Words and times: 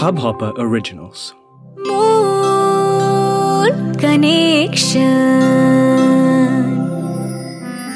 Hubhopper 0.00 0.52
Originals. 0.58 1.34
Moon 1.88 3.72
Connection. 4.00 5.06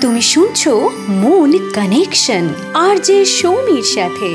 তুমি 0.01 0.23
শুনছো 0.23 0.91
moon 1.09 1.51
connection 1.75 2.49
আর 2.75 2.97
যে 2.97 3.25
সৌমির 3.25 3.83
সাথে 3.83 4.31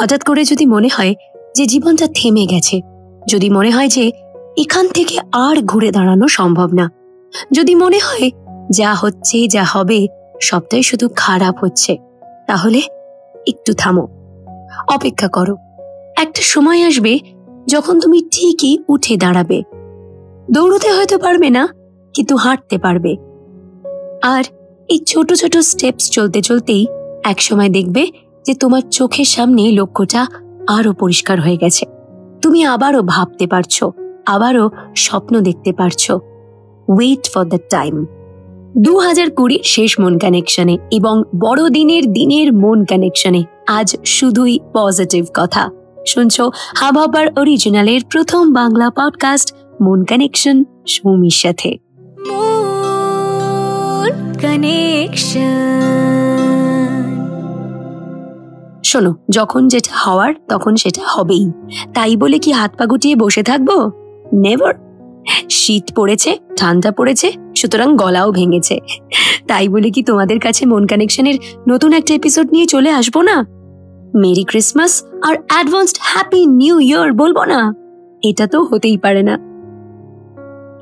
হঠাৎ 0.00 0.22
করে 0.22 0.44
যদি 0.44 0.66
মনে 0.66 0.88
হয় 0.88 1.14
যে 1.56 1.66
জীবনটা 1.66 2.06
থেমে 2.14 2.46
গেছে, 2.46 2.80
যদি 3.28 3.50
মনে 3.50 3.70
হয় 3.70 3.88
যে 3.88 4.10
এখান 4.58 4.88
থেকে 4.88 5.18
আর 5.32 5.56
ঘুরে 5.62 5.90
দাঁড়ানো 5.90 6.28
সম্ভব 6.28 6.72
না, 6.72 6.90
যদি 7.52 7.74
মনে 7.74 7.98
হয় 7.98 8.30
যা 8.70 8.94
হচ্ছে, 8.94 9.48
যা 9.48 9.64
হবে, 9.64 10.06
সবটাই 10.42 10.82
শুধু 10.82 11.08
খারাপ 11.16 11.64
হচ্ছে। 11.64 11.98
তাহলে 12.46 12.82
একটু 13.48 13.74
থামো। 13.74 14.08
অপেক্ষা 14.88 15.28
করো। 15.28 15.56
একটা 16.16 16.42
সময় 16.42 16.86
আসবে 16.86 17.18
যখন 17.68 18.00
তুমি 18.00 18.28
ঠিকই 18.32 18.78
উঠে 18.88 19.16
দাঁড়াবে। 19.16 19.62
দৌড়তে 20.50 20.92
হয়তো 20.92 21.18
পারবে 21.18 21.50
না, 21.50 21.68
কিন্তু 22.14 22.36
হাঁটতে 22.36 22.78
পারবে। 22.78 23.16
আর 24.22 24.44
এই 24.88 24.98
ছোট 24.98 25.32
ছোট 25.32 25.56
স্টেপস 25.56 26.10
চলতে, 26.10 26.42
চলতেই 26.42 26.86
এক 27.24 27.42
সময় 27.42 27.68
দেখবে 27.68 28.06
যে 28.46 28.54
তোমার 28.54 28.82
চোখের 28.90 29.24
সামনে 29.24 29.70
লক্ষ্যটা 29.70 30.26
আরও 30.68 30.92
পরিষ্কার 30.92 31.40
হয়ে 31.40 31.56
গেছে। 31.56 31.86
তুমি 32.42 32.64
আবারও 32.64 33.02
ভাবতে 33.02 33.46
পারছ, 33.46 33.84
আবারও 34.26 34.70
স্বপ্ন 34.96 35.40
দেখতে 35.40 35.72
পারছ। 35.72 36.10
ওয়েট 36.88 37.32
ফর 37.32 37.44
দ্য 37.44 37.58
টাইম 37.70 38.06
দু 38.78 38.98
হাজার 38.98 39.30
কুড়ির 39.30 39.60
শেষ 39.64 40.00
মন 40.00 40.18
কানেকশনে 40.18 40.78
এবং 40.90 41.22
বড়দিনের 41.40 42.12
দিনের 42.12 42.52
মন 42.52 42.84
কানেকশনে 42.84 43.44
আজ 43.66 43.96
শুধুই 44.04 44.58
পজিটিভ 44.74 45.26
কথা। 45.34 45.70
শুনছো 46.06 46.50
হাবাবার 46.76 47.26
অরিজিনালের 47.36 48.00
প্রথম 48.10 48.52
বাংলা 48.52 48.90
পডকাস্ট 48.90 49.54
মন 49.80 50.04
কানেকশন 50.04 50.64
সৌমির 50.88 51.30
সাথে। 51.30 51.78
শোনো 58.84 59.14
যখন 59.30 59.68
যেটা 59.68 59.96
হওয়ার 59.96 60.34
তখন 60.48 60.76
সেটা 60.76 61.02
হবেই। 61.06 61.50
তাই 61.94 62.16
বলে 62.16 62.38
কি 62.38 62.52
হাত 62.52 62.78
পা 62.78 62.86
গুটিয়ে 62.86 63.16
বসে 63.16 63.42
থাকব? 63.42 63.90
নেভার 64.32 64.74
শীত 65.50 65.84
পড়েছে, 65.96 66.38
ঠান্ডা 66.56 66.90
পড়েছে, 66.90 67.32
সুতরাং 67.56 67.96
গলাও 67.96 68.32
ভেঙেছে। 68.32 68.78
তাই 69.46 69.68
বলে 69.68 69.90
কি 69.90 70.02
তোমাদের 70.02 70.38
কাছে 70.38 70.66
মন 70.66 70.86
কানেকশনের 70.86 71.36
নতুন 71.68 71.92
একটা 71.92 72.14
এপিসোড 72.14 72.46
নিয়ে 72.52 72.66
চলে 72.66 72.90
আসব 72.90 73.20
না? 73.20 73.36
মেরি 74.14 74.44
ক্রিসমাস 74.44 75.02
আর 75.22 75.34
অ্যাডভান্সড 75.48 75.98
হ্যাপি 76.00 76.46
নিউ 76.46 76.80
ইয়ার 76.80 77.12
বলব 77.12 77.44
না। 77.44 77.72
এটা 78.22 78.46
তো 78.46 78.62
হতেই 78.62 78.98
পারে 78.98 79.22
না। 79.22 79.34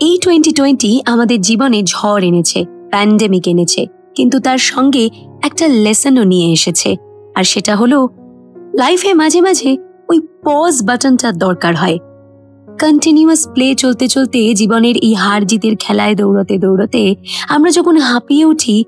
এই 0.01 0.19
টোয়েন্টি 0.19 0.53
টোয়েন্টি 0.53 1.01
আমাদের 1.07 1.41
জীবনে 1.41 1.83
ঝড় 1.83 2.23
এনেছে 2.27 2.65
প্যান্ডেমিক 2.91 3.49
এনেছে, 3.49 3.87
কিন্তু 4.15 4.41
তার 4.41 4.59
সঙ্গে 4.59 5.09
একটা 5.43 5.69
লেসনও 5.69 6.25
নিয়ে 6.25 6.53
এসেছে। 6.53 6.97
আর 7.37 7.45
সেটা 7.45 7.77
হলো 7.77 8.09
লাইফে 8.79 9.15
মাঝে 9.15 9.41
মাঝে 9.41 9.77
ওই 10.09 10.19
পজ 10.45 10.75
বাটনটা 10.83 11.33
দরকার 11.33 11.75
হয়। 11.77 11.99
কন্টিনিউয়াস 12.81 13.49
প্লে 13.55 13.75
চলতে 13.75 14.09
চলতে 14.09 14.55
জীবনের 14.55 14.97
এই 14.97 15.15
হার 15.15 15.47
জিতের 15.47 15.77
খেলায় 15.81 16.15
দৌড়তে 16.15 16.59
দৌড়তে 16.59 17.15
আমরা 17.49 17.71
যখন 17.71 17.97
হাঁপিয়ে 17.97 18.45
উঠি, 18.45 18.85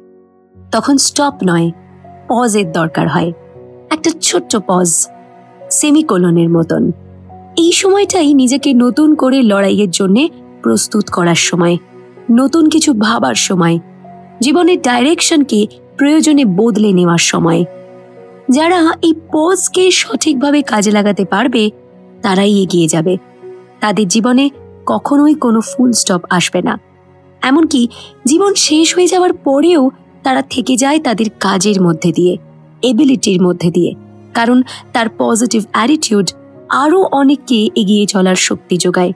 তখন 0.73 0.97
স্টপ 0.97 1.35
নয় 1.47 1.71
পজের 2.29 2.73
দরকার 2.73 3.09
হয়। 3.09 3.33
একটা 3.91 4.11
ছোট্ট 4.23 4.57
পজ 4.67 5.09
সেমিকোলনের 5.71 6.49
মতন। 6.49 6.93
এই 7.59 7.73
সময়টাই 7.73 8.35
নিজেকে 8.35 8.75
নতুন 8.75 9.15
করে 9.15 9.43
লড়াইয়ের 9.43 9.91
জন্য 9.91 10.29
প্রস্তুত 10.63 11.05
করার 11.13 11.35
সময়, 11.35 11.77
নতুন 12.31 12.69
কিছু 12.69 12.93
ভাবার 12.93 13.35
সময়, 13.35 13.79
জীবনের 14.41 14.83
ডাইরেকশনকে 14.83 15.67
প্রয়োজনে 15.97 16.45
বদলে 16.45 16.93
নেওয়ার 16.93 17.19
সময়। 17.19 17.65
যারা 18.51 18.93
এই 19.03 19.15
পজকে 19.33 19.91
সঠিকভাবে 19.91 20.63
কাজে 20.63 20.91
লাগাতে 20.91 21.25
পারবে, 21.25 21.71
তারাই 22.23 22.63
এগিয়ে 22.63 22.89
যাবে। 22.89 23.32
তাদের 23.83 24.07
জীবনে 24.09 24.45
কখনোই 24.87 25.35
কোনো 25.35 25.61
ফুল 25.61 25.91
স্টপ 25.93 26.23
আসবে 26.31 26.61
না। 26.63 26.75
এমনকি 27.43 27.83
জীবন 28.27 28.53
শেষ 28.67 28.87
হয়ে 28.97 29.07
যাওয়ার 29.07 29.33
পরেও 29.47 29.83
তারা 30.23 30.43
থেকে 30.51 30.75
যায় 30.77 30.99
তাদের 30.99 31.29
কাজের 31.41 31.79
মধ্যে 31.83 32.11
দিয়ে 32.13 32.35
এবিলিটির 32.83 33.39
মধ্যে 33.43 33.71
দিয়ে। 33.71 33.93
কারণ 34.35 34.59
তার 34.93 35.07
পজিটিভ 35.19 35.63
অ্যাটিটিউড 35.73 36.29
আরও 36.83 37.01
অনেককে 37.13 37.59
এগিয়ে 37.77 38.05
চলার 38.07 38.39
শক্তি 38.49 38.77
যোগায়। 38.77 39.13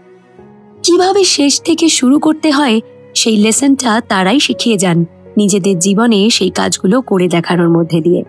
কীভাবে 0.82 1.22
শেষ 1.36 1.52
থেকে 1.60 1.86
শুরু 1.88 2.16
করতে 2.18 2.48
হয়, 2.50 2.76
সেই 3.14 3.36
লেসনটা 3.36 3.92
তারাই 4.08 4.38
শিখিয়ে 4.40 4.76
যান 4.78 4.98
নিজেদের 5.36 5.76
জীবনে 5.78 6.20
সেই 6.30 6.50
কাজগুলো 6.50 6.96
করে 7.00 7.26
দেখানোর 7.28 7.70
মধ্যে 7.70 7.98
দিয়ে। 8.00 8.22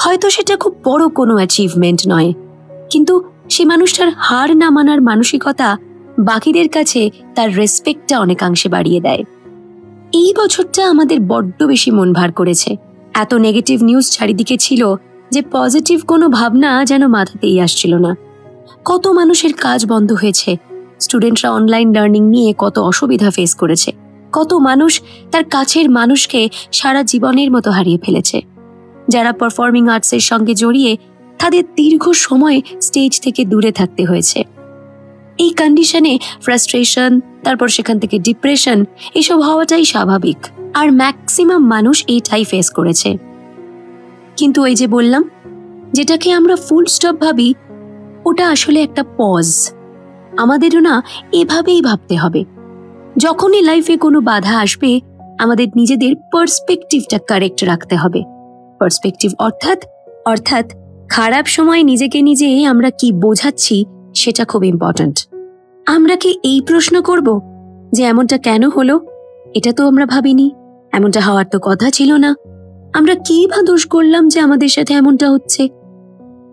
হয়তো 0.00 0.26
সেটা 0.30 0.54
খুব 0.56 0.72
বড় 0.84 1.04
কোনো 1.08 1.34
অ্যাচিভমেন্ট 1.34 2.00
নয়, 2.08 2.30
কিন্তু 2.90 3.14
সে 3.52 3.64
মানুষটার 3.64 4.10
হার 4.16 4.56
না 4.56 4.70
মানার 4.70 5.02
মানসিকতা 5.02 5.76
বাকিদের 6.18 6.68
কাছে 6.68 7.10
তার 7.34 7.56
রেসপেক্টটা 7.56 8.20
অনেকাংশে 8.20 8.68
বাড়িয়ে 8.68 9.00
দেয়। 9.00 9.22
এই 10.12 10.34
বছরটা 10.36 10.90
আমাদের 10.90 11.18
বড্ড 11.20 11.62
বেশি 11.62 11.90
মন 11.90 12.12
ভার 12.12 12.32
করেছে। 12.32 12.76
এত 13.14 13.34
নেগেটিভ 13.34 13.82
নিউজ 13.82 14.10
চারিদিকে 14.10 14.56
ছিল 14.56 14.94
যে 15.30 15.42
পজিটিভ 15.52 16.00
কোনো 16.06 16.28
ভাবনা 16.28 16.84
যেন 16.84 17.06
মাথাতেই 17.06 17.60
আসছিল 17.60 17.94
না। 17.94 18.16
কত 18.84 19.06
মানুষের 19.06 19.52
কাজ 19.52 19.86
বন্ধ 19.86 20.12
হয়েছে। 20.12 20.56
স্টুডেন্টরা 21.00 21.50
অনলাইন 21.50 21.92
লার্নিং 21.92 22.24
নিয়ে 22.28 22.54
কত 22.58 22.78
অসুবিধা 22.78 23.30
ফেস 23.30 23.54
করেছে। 23.54 23.92
কত 24.32 24.54
মানুষ 24.54 25.00
তার 25.30 25.44
কাছের 25.44 25.90
মানুষকে 25.90 26.48
সারা 26.72 27.02
জীবনের 27.02 27.50
মতো 27.50 27.70
হারিয়ে 27.70 27.98
ফেলেছে। 27.98 28.40
যারা 29.08 29.32
পারফর্মিং 29.32 29.88
আর্টসের 29.88 30.20
সঙ্গে 30.20 30.54
জড়িয়ে 30.54 30.96
তাদের 31.42 31.64
দীর্ঘ 31.74 32.10
সময় 32.10 32.60
স্টেজ 32.80 33.20
থেকে 33.20 33.44
দূরে 33.44 33.72
থাকতে 33.72 34.04
হয়েছে। 34.04 34.44
এই 35.38 35.50
কন্ডিশনে 35.50 36.18
ফ্রাস্ট্রেশন 36.42 37.20
তারপর 37.44 37.68
সেখান 37.68 37.98
থেকে 37.98 38.18
ডিপ্রেশন 38.18 38.84
এসব 39.14 39.38
হওয়াটাই 39.40 39.84
স্বাভাবিক। 39.84 40.36
আর 40.74 40.92
ম্যাক্সিমাম 40.92 41.66
মানুষ 41.66 42.04
এইটাই 42.08 42.44
ফেস 42.44 42.70
করেছে। 42.70 43.16
কিন্তু 44.36 44.64
এই 44.64 44.74
যে 44.74 44.86
বললাম, 44.86 45.30
যেটাকে 45.92 46.32
আমরা 46.32 46.56
ফুল 46.56 46.84
স্টপ 46.84 47.16
ভাবি, 47.20 47.54
ওটা 48.24 48.50
আসলে 48.50 48.82
একটা 48.82 49.04
পজ 49.18 49.70
আমাদেরও 50.36 50.80
না 50.80 51.02
এভাবেই 51.32 51.82
ভাবতে 51.82 52.16
হবে। 52.16 52.44
যখনই 53.16 53.62
লাইফে 53.62 53.96
কোনো 53.96 54.20
বাধা 54.20 54.58
আসবে, 54.58 55.00
আমাদের 55.38 55.68
নিজেদের 55.76 56.16
পার্সপেক্টিভটা 56.32 57.18
কারেক্ট 57.18 57.64
রাখতে 57.64 57.96
হবে। 57.96 58.22
পার্সপেক্টিভ 58.78 59.30
অর্থাৎ 59.38 59.78
অর্থাৎ 60.26 60.72
খারাপ 61.12 61.46
সময় 61.46 61.82
নিজেকে 61.82 62.22
নিজে 62.22 62.66
আমরা 62.66 62.90
কি 62.90 63.12
বোঝাচ্ছি 63.12 63.84
সেটা 64.14 64.44
খুব 64.44 64.64
ইম্পর্ট্যান্ট 64.64 65.16
আমরা 65.86 66.16
কি 66.16 66.38
এই 66.42 66.60
প্রশ্ন 66.66 67.02
করব 67.02 67.40
যে 67.92 68.02
এমনটা 68.02 68.38
কেন 68.38 68.68
হলো? 68.68 69.00
এটা 69.54 69.72
তো 69.72 69.86
আমরা 69.86 70.06
ভাবিনি। 70.06 70.50
এমনটা 70.92 71.20
হওয়ার 71.20 71.44
তো 71.50 71.58
কথা 71.62 71.90
ছিল 71.90 72.12
না। 72.16 72.34
আমরা 72.94 73.14
কি 73.14 73.46
বা 73.46 73.62
দোষ 73.62 73.86
করলাম 73.86 74.28
যে 74.28 74.40
আমাদের 74.40 74.68
সাথে 74.68 74.94
এমনটা 74.94 75.30
হচ্ছে? 75.30 75.68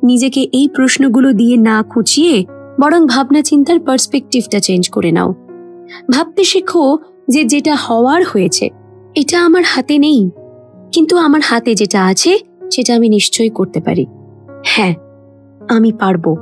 নিজেকে 0.04 0.42
এই 0.54 0.70
প্রশ্নগুলো 0.76 1.34
দিয়ে 1.34 1.58
না 1.58 1.84
খুঁচিয়ে 1.84 2.46
বরং 2.82 3.08
ভাবনা 3.08 3.42
চিন্তার 3.42 3.80
পার্সপেক্টিভটা 3.80 4.60
চেঞ্জ 4.60 4.90
করে 4.90 5.12
নাও। 5.12 5.34
ভাবতে 6.12 6.44
শেখো 6.44 6.98
যে 7.30 7.44
যেটা 7.44 7.76
হওয়ার 7.76 8.24
হয়েছে, 8.24 8.70
এটা 9.16 9.46
আমার 9.46 9.64
হাতে 9.64 9.98
নেই। 9.98 10.30
কিন্তু 10.92 11.18
আমার 11.18 11.42
হাতে 11.44 11.76
যেটা 11.76 12.06
আছে, 12.06 12.40
সেটা 12.72 12.96
আমি 12.96 13.10
নিশ্চয়ই 13.10 13.50
করতে 13.50 13.82
পারি। 13.82 14.06
হ্যাঁ 14.66 14.94
আমি 15.70 15.92
পারব। 15.92 16.36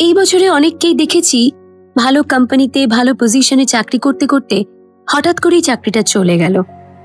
এই 0.00 0.14
বছরে 0.14 0.50
অনেককেই 0.50 0.94
দেখেছি 0.94 1.50
ভালো 1.96 2.22
কোম্পানিতে, 2.22 2.86
ভালো 2.86 3.14
পজিশনে 3.14 3.64
চাকরি 3.64 3.98
করতে 3.98 4.26
করতে 4.26 4.64
হঠাৎ 5.08 5.40
করেই 5.40 5.60
চাকরিটা 5.60 6.02
চলে 6.02 6.38
গেল। 6.38 6.62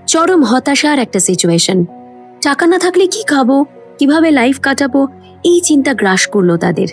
চরম 0.07 0.43
হতাশার 0.43 0.99
একটা 0.99 1.19
সিচুয়েশন 1.19 1.85
টাকা 2.43 2.67
না 2.67 2.79
থাকলে 2.79 3.07
কি 3.07 3.23
খাব, 3.23 3.65
কীভাবে 3.99 4.31
লাইফ 4.31 4.59
কাটাবো, 4.59 5.07
এই 5.43 5.61
চিন্তা 5.61 5.93
গ্রাস 5.93 6.27
করল 6.27 6.57
তাদের। 6.57 6.87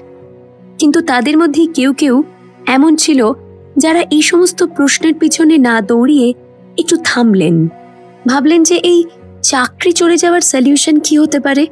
কিন্তু 0.78 1.00
তাদের 1.00 1.38
মধ্যে 1.38 1.66
কেউ 1.66 1.92
কেউ 1.92 2.22
এমন 2.66 2.96
ছিল 2.96 3.32
যারা 3.78 4.00
এই 4.00 4.22
সমস্ত 4.22 4.64
প্রশ্নের 4.64 5.14
পিছনে 5.14 5.58
না 5.58 5.80
দৌড়িয়ে 5.80 6.34
একটু 6.78 6.96
থামলেন। 7.04 7.68
ভাবলেন 8.28 8.62
যে 8.62 8.74
এই 8.74 9.04
চাকরি 9.42 9.92
চলে 9.92 10.16
যাওয়ার 10.16 10.40
সলিউশন 10.40 11.00
কি 11.00 11.18
হতে 11.18 11.40
পারে? 11.40 11.66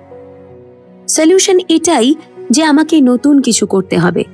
সলিউশন 1.13 1.59
এটাই 1.69 2.15
যে 2.51 2.65
আমাকে 2.65 3.01
নতুন 3.01 3.41
কিছু 3.41 3.67
করতে 3.67 3.99
হবে। 3.99 4.25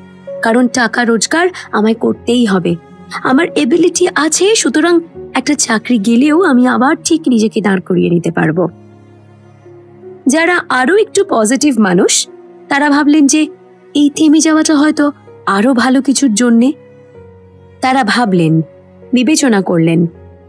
কারণ 0.43 0.69
টাকা 0.69 1.05
রোজগার 1.05 1.49
আমায় 1.73 1.95
করতেই 1.95 2.45
হবে। 2.45 2.77
আমার 3.23 3.47
এবিলিটি 3.57 4.09
আছে, 4.15 4.55
সুতরাং 4.55 5.01
একটা 5.35 5.55
চাকরি 5.55 5.99
গেলেও 5.99 6.43
আমি 6.43 6.67
আবার 6.67 6.97
ঠিক 7.05 7.23
নিজেকে 7.29 7.61
দাঁড় 7.61 7.81
করিয়ে 7.81 8.11
নিতে 8.11 8.31
পারব। 8.31 8.69
যারা 10.27 10.61
আরও 10.69 10.97
একটু 10.97 11.25
পজিটিভ 11.29 11.81
মানুষ, 11.81 12.29
তারা 12.69 12.91
ভাবলেন 12.91 13.27
যে 13.27 13.47
এই 13.95 14.11
থেমে 14.17 14.41
যাওয়াটা 14.41 14.75
হয়তো 14.75 15.13
আরও 15.47 15.75
ভালো 15.75 16.03
কিছুর 16.03 16.35
জন্যে। 16.35 16.73
তারা 17.81 18.05
ভাবলেন, 18.05 18.61
বিবেচনা 19.13 19.63
করলেন 19.63 20.07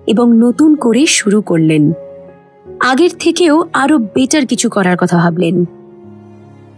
এবং 0.08 0.38
নতুন 0.38 0.76
করে 0.76 1.06
শুরু 1.06 1.42
করলেন। 1.42 1.92
আগের 2.80 3.10
থেকেও 3.20 3.64
আরও 3.74 3.98
বেটার 3.98 4.46
কিছু 4.46 4.70
করার 4.70 4.98
কথা 4.98 5.18
ভাবলেন। 5.18 5.66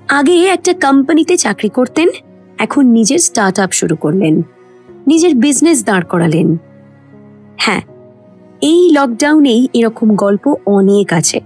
আগে 0.09 0.45
একটা 0.45 0.73
কোম্পানিতে 0.73 1.37
চাকরি 1.37 1.69
করতেন, 1.69 2.07
এখন 2.57 2.85
নিজের 2.85 3.19
স্টার্ট 3.19 3.59
আপ 3.59 3.71
শুরু 3.71 3.95
করলেন। 3.95 4.41
নিজের 5.07 5.35
বিজনেস 5.35 5.85
দাঁড় 5.85 6.05
করালেন। 6.09 6.57
হ্যাঁ 7.57 7.81
এই 8.61 8.91
লকডাউনেই 8.91 9.67
এরকম 9.73 10.15
গল্প 10.15 10.55
অনেক 10.65 11.13
আছে। 11.13 11.41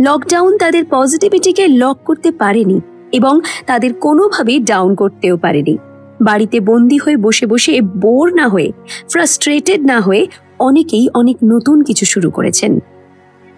লকডাউন 0.00 0.58
তাদের 0.58 0.84
পজিটিভিটিকে 0.90 1.68
লক 1.68 1.98
করতে 2.04 2.30
পারেনি 2.30 2.80
এবং 3.12 3.40
তাদের 3.66 3.94
কোনোভাবে 3.94 4.58
ডাউন 4.58 4.94
করতেও 4.94 5.36
পারেনি। 5.36 5.78
বাড়িতে 6.20 6.60
বন্দি 6.60 6.98
হয়ে 6.98 7.16
বসে 7.16 7.46
বসে 7.46 7.80
বোর 7.80 8.34
না 8.34 8.48
হয়ে 8.48 8.72
ফ্রাস্ট্রেটেড 9.12 9.84
না 9.84 10.00
হয়ে 10.00 10.26
অনেকেই 10.58 11.08
অনেক 11.14 11.36
নতুন 11.44 11.82
কিছু 11.82 12.04
শুরু 12.04 12.30
করেছেন। 12.30 12.80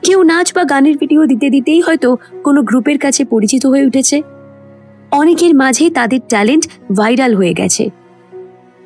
কেউ 0.02 0.22
নাচ 0.22 0.52
বা 0.54 0.64
গানের 0.64 0.98
ভিডিও 0.98 1.26
দিতে 1.26 1.50
দিতেই 1.50 1.80
হয়তো 1.80 2.16
কোনো 2.44 2.62
গ্রুপের 2.62 2.98
কাছে 2.98 3.24
পরিচিত 3.24 3.66
হয়ে 3.66 3.86
উঠেছে। 3.86 4.22
অনেকের 5.10 5.54
মাঝে 5.54 5.90
তাদের 5.90 6.20
ট্যালেন্ট 6.28 6.68
ভাইরাল 6.96 7.34
হয়ে 7.34 7.54
গেছে। 7.54 7.90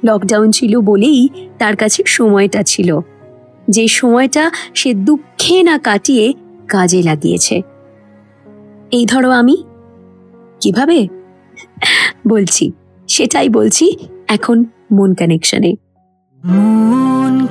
লকডাউন 0.05 0.51
ছিল 0.51 0.81
বলেই 0.81 1.29
তার 1.59 1.77
কাছে 1.77 2.03
সময়টা 2.07 2.63
ছিল। 2.63 3.01
যে 3.71 3.89
সময়টা 3.89 4.51
সে 4.75 4.95
দুঃখে 4.95 5.63
না 5.63 5.79
কাটিয়ে 5.79 6.35
কাজে 6.69 7.03
লাগিয়েছে। 7.03 7.63
এই 8.91 9.07
ধরো 9.07 9.31
আমি। 9.31 9.65
কীভাবে? 10.61 11.09
বলছি, 12.29 12.73
সেটাই 13.09 13.49
বলছি 13.49 13.97
এখন 14.29 14.65
মন 14.93 15.15
কানেকশনে। 15.15 15.75
মন 16.45 17.47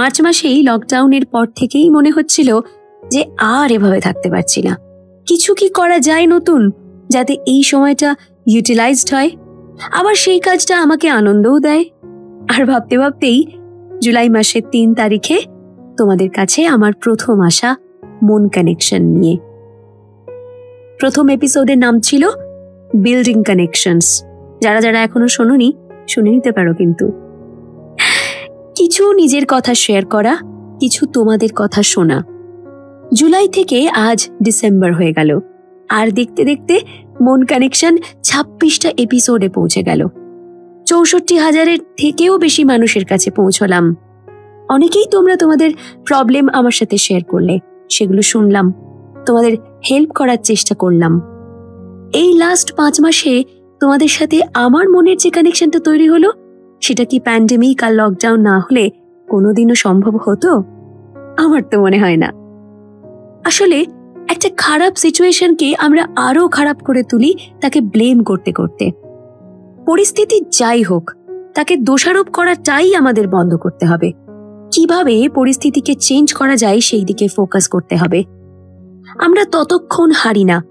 মার্চ 0.00 0.20
মাসেই 0.20 0.62
লকডাউনের 0.62 1.26
পর 1.26 1.46
থেকেই 1.56 1.90
মনে 1.90 2.10
হচ্ছিল 2.10 2.60
যে 3.10 3.24
আর 3.38 3.72
এভাবে 3.72 4.00
থাকতে 4.00 4.30
পারছি 4.30 4.62
না। 4.62 4.76
কিছু 5.26 5.54
কি 5.54 5.68
করা 5.68 5.98
যায় 5.98 6.26
নতুন 6.26 6.70
যাতে 7.08 7.32
এই 7.46 7.62
সময়টা 7.62 8.16
ইউটিলাইজড 8.46 9.14
হয়? 9.14 9.30
আবার 9.92 10.14
সেই 10.14 10.40
কাজটা 10.40 10.82
আমাকে 10.82 11.08
আনন্দও 11.08 11.58
দেয়। 11.58 11.84
আর 12.56 12.66
ভাবতে 12.66 12.98
ভাবতেই 12.98 13.46
জুলাই 14.02 14.28
মাসের 14.28 14.62
তিন 14.70 14.94
তারিখে 14.94 15.40
তোমাদের 15.98 16.30
কাছে 16.30 16.66
আমার 16.66 16.92
প্রথম 16.92 17.40
আসা 17.40 17.76
মন 18.22 18.48
কানেকশন 18.48 19.02
নিয়ে। 19.02 19.36
প্রথম 21.00 21.28
এপিসোডের 21.28 21.78
নাম 21.78 22.00
ছিল 22.00 22.28
বিল্ডিং 22.94 23.42
কানেকশনস 23.42 24.24
যারা 24.62 24.80
যারা 24.80 25.02
এখনও 25.02 25.28
শোনোনি, 25.28 25.72
শুনে 26.08 26.30
নিতে 26.30 26.52
পারো 26.52 26.74
কিন্তু। 26.74 27.29
কিছু 28.76 29.12
নিজের 29.12 29.42
কথা 29.48 29.74
শেয়ার 29.74 30.04
করা, 30.04 30.38
কিছু 30.80 31.06
তোমাদের 31.06 31.48
কথা 31.56 31.82
শোনা। 31.82 32.24
জুলাই 33.14 33.48
থেকে 33.48 33.88
আজ 33.88 34.28
ডিসেম্বর 34.42 34.92
হয়ে 34.92 35.12
গেল। 35.12 35.40
আর 35.88 36.10
দেখতে 36.10 36.44
দেখতে 36.44 36.80
মন 37.20 37.44
কানেকশন 37.44 37.96
ছাব্বিশটা 38.22 38.92
এপিসোডে 38.98 39.48
পৌঁছে 39.48 39.82
গেল। 39.82 40.06
চৌষট্টি 40.86 41.36
হাজারের 41.36 41.78
থেকেও 41.96 42.38
বেশি 42.38 42.64
মানুষের 42.64 43.04
কাছে 43.04 43.30
পৌঁছলাম। 43.30 43.96
অনেকেই 44.68 45.06
তোমরা 45.10 45.36
তোমাদের 45.36 45.70
প্রবলেম 46.06 46.48
আমার 46.48 46.70
সাথে 46.70 46.98
শেয়ার 46.98 47.24
করলে, 47.24 47.58
সেগুলো 47.90 48.22
শুনলাম, 48.22 48.72
তোমাদের 49.26 49.56
হেল্প 49.90 50.12
করার 50.12 50.36
চেষ্টা 50.36 50.74
করলাম। 50.74 51.20
এই 52.12 52.38
লাস্ট 52.38 52.76
পাঁচ 52.76 53.00
মাসে 53.00 53.44
তোমাদের 53.80 54.08
সাথে 54.08 54.42
আমার 54.54 54.88
মনের 54.88 55.16
যে 55.16 55.30
কানেকশনটা 55.30 55.78
তৈরি 55.78 56.08
হলো 56.08 56.32
সেটা 56.80 57.04
কি 57.04 57.20
প্যান্ডেমিক 57.20 57.84
আর 57.84 57.92
লকডাউন 57.94 58.40
না 58.40 58.58
হলে 58.58 58.90
কোনোদিনও 59.28 59.74
সম্ভব 59.74 60.18
হতো? 60.24 60.62
আমার 61.36 61.62
তো 61.70 61.80
মনে 61.80 61.98
হয় 61.98 62.16
না। 62.16 62.32
আসলে 63.44 63.86
একটা 64.28 64.50
খারাপ 64.56 64.94
সিচুয়েশনকে 64.96 65.74
আমরা 65.78 66.06
আরও 66.16 66.48
খারাপ 66.48 66.78
করে 66.84 67.02
তুলি 67.02 67.34
তাকে 67.60 67.80
ব্লেম 67.80 68.22
করতে 68.22 68.52
করতে। 68.52 68.90
পরিস্থিতি 69.86 70.40
যাই 70.58 70.82
হোক, 70.82 71.10
তাকে 71.54 71.76
দোষারোপ 71.76 72.30
করাটাই 72.30 72.94
আমাদের 72.94 73.28
বন্ধ 73.28 73.56
করতে 73.56 73.86
হবে। 73.86 74.12
কীভাবে 74.72 75.28
পরিস্থিতিকে 75.28 75.94
চেঞ্জ 75.94 76.32
করা 76.32 76.56
যায় 76.56 76.80
সেই 76.80 77.04
দিকে 77.04 77.28
ফোকাস 77.28 77.68
করতে 77.68 77.96
হবে। 77.96 78.24
আমরা 79.18 79.44
ততক্ষণ 79.44 80.10
হারি 80.10 80.44
না 80.44 80.64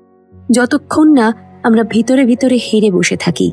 যতক্ষণ 0.51 1.13
না 1.13 1.33
আমরা 1.63 1.83
ভিতরে 1.83 2.25
ভিতরে 2.25 2.55
হেরে 2.55 2.91
বসে 2.91 3.17
থাকি। 3.17 3.51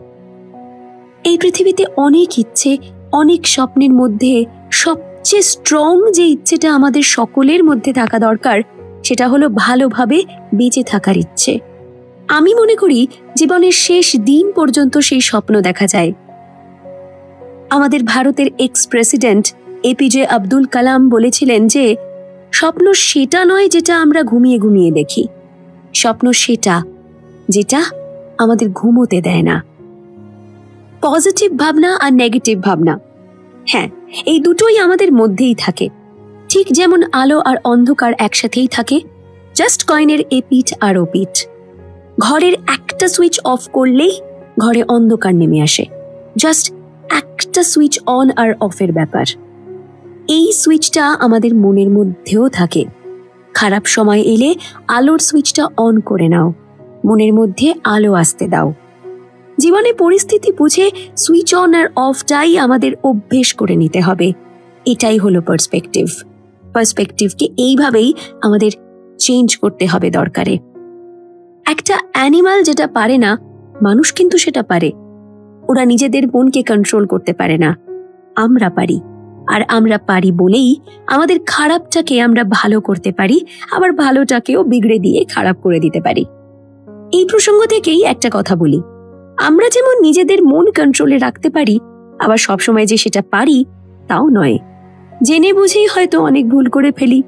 এই 1.26 1.38
পৃথিবীতে 1.38 1.84
অনেক 1.96 2.38
ইচ্ছে, 2.38 2.78
অনেক 3.12 3.46
স্বপ্নের 3.46 3.92
মধ্যে, 3.92 4.44
সবচেয়ে 4.70 5.42
স্ট্রং 5.42 6.12
যে 6.12 6.24
ইচ্ছেটা 6.24 6.74
আমাদের 6.74 7.02
সকলের 7.02 7.64
মধ্যে 7.64 7.92
থাকা 7.92 8.18
দরকার, 8.18 8.60
সেটা 9.04 9.28
হলো 9.28 9.48
ভালোভাবে 9.48 10.22
বেঁচে 10.54 10.82
থাকার 10.82 11.16
ইচ্ছে। 11.16 11.58
আমি 12.28 12.54
মনে 12.54 12.76
করি 12.76 13.06
জীবনের 13.36 13.72
শেষ 13.72 14.16
দিন 14.16 14.52
পর্যন্ত 14.52 14.98
সেই 14.98 15.20
স্বপ্ন 15.20 15.60
দেখা 15.60 15.86
যায়। 15.86 16.12
আমাদের 17.70 18.02
ভারতের 18.02 18.46
ex 18.58 18.86
president 18.86 19.54
APJ 19.82 20.26
Abdul 20.26 20.64
Kalam 20.64 21.08
বলেছিলেন 21.08 21.66
যে, 21.66 21.96
স্বপ্ন 22.52 22.92
সেটা 22.92 23.44
নয় 23.44 23.68
যেটা 23.68 24.02
আমরা 24.02 24.22
ঘুমিয়ে 24.22 24.58
ঘুমিয়ে 24.58 24.90
দেখি। 24.90 25.26
স্বপ্ন 25.94 26.32
সেটা, 26.32 26.82
যেটা 27.48 27.84
আমাদের 28.38 28.70
ঘুমোতে 28.70 29.20
দেয় 29.20 29.42
না। 29.42 29.75
পজিটিভ 31.02 31.58
ভাবনা 31.58 31.96
আর 31.96 32.12
নেগেটিভ 32.12 32.62
ভাবনা। 32.62 33.00
হ্যাঁ 33.68 33.88
এই 34.26 34.40
দুটোই 34.40 34.78
আমাদের 34.78 35.12
মধ্যেই 35.12 35.54
থাকে। 35.54 35.88
ঠিক 36.48 36.66
যেমন 36.70 37.02
আলো 37.12 37.40
আর 37.40 37.56
অন্ধকার 37.64 38.12
একসাথেই 38.18 38.68
থাকে 38.68 39.00
জাস্ট 39.54 39.86
কয়েনের 39.86 40.20
এ 40.20 40.26
এপিঠ 40.30 40.74
আর 40.80 40.98
ওপিঠ 40.98 41.46
ঘরের 42.18 42.52
একটা 42.52 43.08
সুইচ 43.08 43.40
অফ 43.44 43.68
করলেই 43.68 44.20
ঘরে 44.58 44.82
অন্ধকার 44.82 45.34
নেমে 45.34 45.62
আসে। 45.62 45.84
জাস্ট 46.36 46.72
একটা 47.10 47.62
সুইচ 47.62 47.98
অন 48.06 48.30
আর 48.36 48.54
অফের 48.60 48.92
ব্যাপার। 48.92 49.24
এই 50.28 50.52
সুইচটা 50.52 51.06
আমাদের 51.06 51.54
মনের 51.54 51.90
মধ্যেও 51.90 52.48
থাকে। 52.48 52.84
খারাপ 53.54 53.84
সময় 53.84 54.20
এলে 54.20 54.54
আলোর 54.88 55.18
সুইচটা 55.18 55.68
অন 55.76 56.00
করে 56.00 56.28
নাও। 56.28 56.52
মনের 57.04 57.34
মধ্যে 57.34 57.74
আলো 57.84 58.12
আসতে 58.12 58.48
দাও। 58.48 58.72
জীবনে 59.58 59.92
পরিস্থিতি 59.92 60.52
বুঝে 60.52 60.90
সুইচ 61.16 61.54
অন 61.54 61.74
আর 61.74 61.86
অফটাই 61.96 62.58
আমাদের 62.58 62.92
অভ্যেস 63.04 63.54
করে 63.54 63.76
নিতে 63.76 64.00
হবে। 64.00 64.32
এটাই 64.86 65.18
হলো 65.18 65.40
পার্সপেক্টিভ 65.40 66.06
পার্সপেক্টিভকে 66.72 67.48
এইভাবেই 67.56 68.14
আমাদের 68.42 68.70
চেঞ্জ 69.18 69.56
করতে 69.56 69.86
হবে 69.86 70.10
দরকারে। 70.10 70.58
একটা 71.70 71.98
অ্যানিমাল 72.12 72.62
যেটা 72.62 72.86
পারে 72.86 73.18
না, 73.18 73.38
মানুষ 73.82 74.12
কিন্তু 74.12 74.38
সেটা 74.38 74.62
পারে। 74.62 74.92
ওরা 75.68 75.84
নিজেদের 75.84 76.26
মনকে 76.34 76.62
কন্ট্রোল 76.62 77.06
করতে 77.06 77.32
পারে 77.32 77.58
না। 77.58 77.76
আমরা 78.36 78.70
পারি। 78.70 79.00
আর 79.48 79.62
আমরা 79.68 79.98
পারি 79.98 80.32
বলেই 80.32 80.76
আমাদের 81.06 81.40
খারাপটাকে 81.46 82.20
আমরা 82.20 82.44
ভালো 82.44 82.80
করতে 82.80 83.12
পারি, 83.12 83.40
আবার 83.70 83.92
ভালোটাকেও 83.92 84.62
বিগড়ে 84.62 84.98
দিয়ে 84.98 85.24
খারাপ 85.24 85.56
করে 85.60 85.80
দিতে 85.80 86.00
পারি। 86.00 86.24
এই 87.12 87.26
প্রসঙ্গ 87.30 87.66
থেকেই 87.66 88.02
একটা 88.02 88.30
কথা 88.32 88.56
বলি। 88.56 88.80
আমরা 89.40 89.68
যেমন 89.68 90.00
নিজেদের 90.00 90.42
মন 90.42 90.66
কন্ট্রোলে 90.70 91.18
রাখতে 91.18 91.50
পারি, 91.50 91.80
আবার 92.18 92.36
সবসময় 92.36 92.86
যে 92.86 92.96
সেটা 92.96 93.22
পারি, 93.30 93.64
তাও 94.08 94.28
নয়। 94.28 94.58
জেনে 95.22 95.52
বুঝেই 95.52 95.86
হয়তো 95.86 96.20
অনেক 96.20 96.48
ভুল 96.48 96.68
করে 96.68 96.92
ফেলি। 96.92 97.22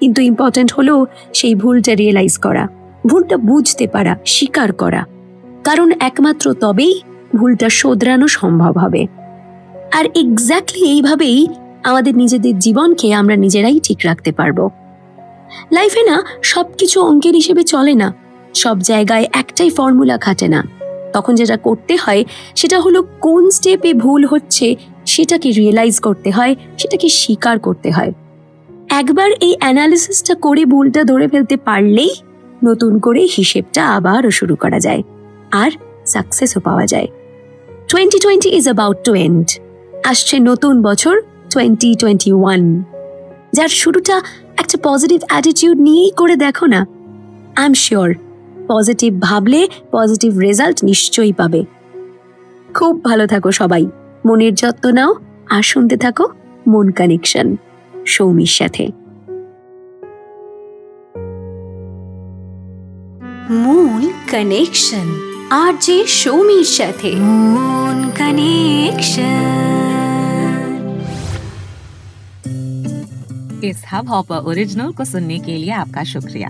কিন্তু 0.00 0.22
ইম্পর্ট্যান্ট 0.22 0.72
হলো 0.72 1.06
সেই 1.34 1.54
ভুলটা 1.54 1.94
রিয়েলাইজ 1.94 2.38
করা, 2.38 2.68
ভুলটা 3.06 3.36
বুঝতে 3.36 3.86
পারা, 3.86 4.16
স্বীকার 4.26 4.72
করা। 4.72 5.04
কারণ 5.64 5.92
একমাত্র 6.00 6.52
তবেই 6.52 7.00
ভুলটা 7.36 7.68
শোধরানো 7.68 8.28
সম্ভব 8.28 8.78
হবে। 8.78 9.06
আর 9.92 10.04
এক্স্যাক্টলি 10.04 10.84
এইভাবেই 10.84 11.48
আমাদের 11.84 12.16
নিজেদের 12.16 12.58
জীবনকে 12.58 13.14
আমরা 13.14 13.36
নিজেরাই 13.36 13.80
ঠিক 13.82 13.98
রাখতে 14.04 14.32
পারব। 14.32 14.70
লাইফে 15.72 16.02
না, 16.02 16.22
সবকিছু 16.42 17.02
অঙ্কের 17.02 17.34
হিসেবে 17.34 17.62
চলে 17.62 17.94
না। 17.94 18.14
সব 18.54 18.78
জায়গায় 18.78 19.26
একটাই 19.32 19.70
ফর্মুলা 19.70 20.18
খাটে 20.18 20.48
না। 20.48 20.81
তখন 21.12 21.34
যেটা 21.34 21.56
করতে 21.56 21.96
হয়, 21.96 22.24
সেটা 22.56 22.80
হলো 22.80 23.02
কোন 23.20 23.50
স্টেপে 23.50 23.94
ভুল 23.94 24.26
হচ্ছে, 24.26 24.76
সেটাকে 25.06 25.50
রিয়েলাইজ 25.50 26.00
করতে 26.00 26.30
হয়, 26.30 26.54
সেটাকে 26.78 27.08
স্বীকার 27.08 27.58
করতে 27.58 27.90
হয়। 27.90 28.12
একবার 28.88 29.30
এই 29.40 29.56
অ্যানালিসিসটা 29.58 30.34
করে 30.34 30.64
ভুলটা 30.64 31.04
ধরে 31.04 31.28
ফেলতে 31.28 31.56
পারলেই 31.56 32.10
নতুন 32.64 32.98
করে 32.98 33.28
হিসেবটা 33.36 33.86
আবারও 33.86 34.30
শুরু 34.30 34.56
করা 34.56 34.80
যায় 34.80 35.02
আর 35.52 35.70
সাকসেসও 36.06 36.60
পাওয়া 36.60 36.86
যায়। 36.86 37.06
Twenty 37.88 38.18
twenty 38.18 38.48
is 38.48 38.64
about 38.64 38.96
to 39.04 39.14
end 39.14 39.46
আসছে 40.04 40.38
নতুন 40.38 40.82
বছর 40.82 41.20
টোয়েন্টি 41.50 41.94
টোয়েন্টি 41.94 42.32
ওয়ান 42.32 42.82
যার 43.52 43.68
শুরুটা 43.68 44.20
একটা 44.56 44.78
পজিটিভ 44.82 45.20
অ্যাটিটিউড 45.28 45.78
নিয়েই 45.80 46.10
করে 46.10 46.36
দেখো 46.36 46.66
না 46.66 46.80
আই 47.56 47.66
এম 47.66 47.74
শিওর 47.74 48.14
পজিটিভ 48.71 49.11
ভাবলে 49.19 49.61
পজিটিভ 49.91 50.31
রেজাল্ট 50.37 50.77
নিশ্চয়ই 50.83 51.33
পাবে 51.33 51.61
খুব 52.73 52.93
ভালো 53.03 53.25
থাকো 53.27 53.49
সবাই 53.51 53.83
মনের 54.25 54.53
যত্ন 54.53 54.85
নাও 54.91 55.11
আর 55.49 55.63
শুনতে 55.63 55.95
থাকো 55.97 56.25
মন 56.67 56.87
কানেকশন 56.91 57.47
সৌমির 58.05 58.53
সাথে 58.57 58.85
মন 63.63 64.01
কানেকশন 64.31 65.07
আর 65.51 65.73
যে 65.81 65.97
সৌমির 66.21 66.69
সাথে 66.77 67.11
মন 67.55 67.97
কানেকশন 68.17 69.57
इस 73.63 73.79
हब 73.91 74.05
हॉपर 74.07 74.37
ओरिजिनल 74.41 74.91
को 74.91 75.03
सुनने 75.05 75.37
के 75.39 75.53
लिए 75.57 75.71
आपका 75.73 76.03
शुक्रिया 76.03 76.49